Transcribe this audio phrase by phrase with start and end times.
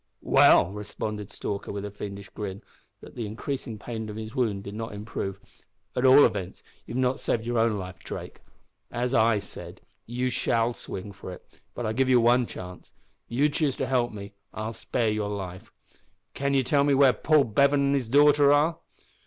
[0.23, 2.63] "Well," responded Stalker, with a fiendish grin,
[3.01, 5.39] that the increasing pain of his wound did not improve,
[5.95, 8.41] "at all events you have not saved your own life, Drake.
[8.89, 11.45] As I said, you shall swing for it.
[11.75, 12.93] But I'll give you one chance.
[13.29, 15.71] If you choose to help me I will spare your life.
[16.33, 18.79] Can you tell me where Paul Bevan and his daughter are?"